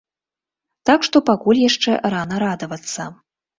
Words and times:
Так 0.91 0.99
што 1.09 1.21
пакуль 1.29 1.63
яшчэ 1.69 1.99
рана 2.17 2.43
радавацца. 2.47 3.09